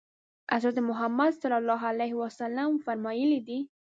[0.53, 3.59] حضرت محمد صلی الله علیه وسلم فرمایلي دي.